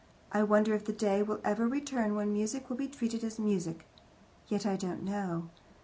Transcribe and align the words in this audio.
I 0.31 0.41
wonder 0.41 0.73
if 0.73 0.85
the 0.85 0.93
day 0.93 1.21
will 1.21 1.39
ever 1.43 1.67
return 1.67 2.15
when 2.15 2.33
music 2.33 2.67
will 2.71 2.75
be 2.75 2.87
treated 2.87 3.23
as 3.23 3.37
music. 3.37 3.85
Yet 4.47 4.65
I 4.65 4.75
don't 4.75 5.03
know. 5.03 5.49